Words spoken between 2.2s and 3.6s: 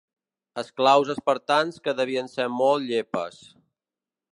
ser molt llepes.